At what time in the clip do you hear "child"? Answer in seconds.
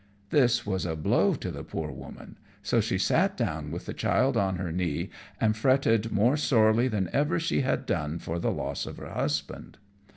3.93-4.35